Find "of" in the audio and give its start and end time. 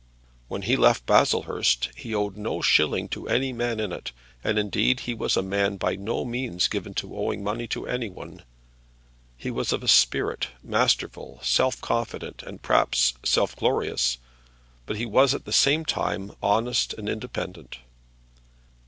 9.71-9.83